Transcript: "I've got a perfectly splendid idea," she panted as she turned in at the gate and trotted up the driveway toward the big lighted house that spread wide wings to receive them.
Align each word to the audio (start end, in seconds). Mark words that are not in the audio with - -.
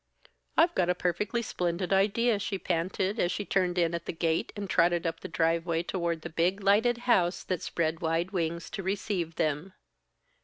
"I've 0.57 0.73
got 0.73 0.89
a 0.89 0.95
perfectly 0.95 1.43
splendid 1.43 1.93
idea," 1.93 2.39
she 2.39 2.57
panted 2.57 3.19
as 3.19 3.31
she 3.31 3.45
turned 3.45 3.77
in 3.77 3.93
at 3.93 4.07
the 4.07 4.11
gate 4.11 4.51
and 4.55 4.67
trotted 4.67 5.05
up 5.05 5.19
the 5.19 5.27
driveway 5.27 5.83
toward 5.83 6.23
the 6.23 6.29
big 6.31 6.63
lighted 6.63 6.97
house 7.05 7.43
that 7.43 7.61
spread 7.61 8.01
wide 8.01 8.31
wings 8.31 8.71
to 8.71 8.81
receive 8.81 9.35
them. 9.35 9.73